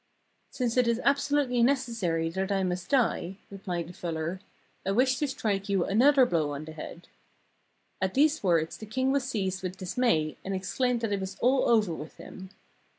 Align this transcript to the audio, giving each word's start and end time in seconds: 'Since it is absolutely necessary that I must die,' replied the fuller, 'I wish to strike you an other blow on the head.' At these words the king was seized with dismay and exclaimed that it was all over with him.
'Since 0.49 0.77
it 0.77 0.87
is 0.87 0.99
absolutely 1.03 1.61
necessary 1.61 2.27
that 2.31 2.51
I 2.51 2.63
must 2.63 2.89
die,' 2.89 3.37
replied 3.51 3.85
the 3.87 3.93
fuller, 3.93 4.41
'I 4.83 4.93
wish 4.93 5.17
to 5.19 5.27
strike 5.27 5.69
you 5.69 5.85
an 5.85 6.01
other 6.01 6.25
blow 6.25 6.55
on 6.55 6.65
the 6.65 6.71
head.' 6.71 7.07
At 8.01 8.15
these 8.15 8.41
words 8.41 8.77
the 8.79 8.87
king 8.87 9.11
was 9.11 9.23
seized 9.25 9.61
with 9.61 9.77
dismay 9.77 10.37
and 10.43 10.55
exclaimed 10.55 11.01
that 11.01 11.11
it 11.13 11.19
was 11.19 11.37
all 11.39 11.69
over 11.69 11.93
with 11.93 12.17
him. 12.17 12.49